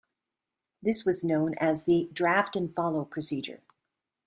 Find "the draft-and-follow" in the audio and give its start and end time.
1.83-3.05